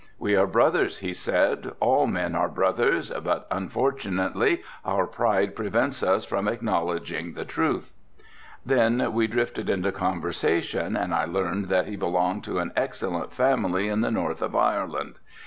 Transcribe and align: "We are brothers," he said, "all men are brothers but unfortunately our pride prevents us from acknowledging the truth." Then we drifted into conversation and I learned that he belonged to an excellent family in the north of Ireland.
"We 0.17 0.35
are 0.35 0.47
brothers," 0.47 0.97
he 0.97 1.13
said, 1.13 1.73
"all 1.79 2.07
men 2.07 2.33
are 2.33 2.49
brothers 2.49 3.11
but 3.23 3.45
unfortunately 3.51 4.63
our 4.83 5.05
pride 5.05 5.55
prevents 5.55 6.01
us 6.01 6.25
from 6.25 6.47
acknowledging 6.47 7.33
the 7.33 7.45
truth." 7.45 7.93
Then 8.65 9.13
we 9.13 9.27
drifted 9.27 9.69
into 9.69 9.91
conversation 9.91 10.95
and 10.95 11.13
I 11.13 11.25
learned 11.25 11.65
that 11.65 11.85
he 11.85 11.97
belonged 11.97 12.43
to 12.45 12.57
an 12.57 12.71
excellent 12.75 13.31
family 13.31 13.89
in 13.89 14.01
the 14.01 14.09
north 14.09 14.41
of 14.41 14.55
Ireland. 14.55 15.19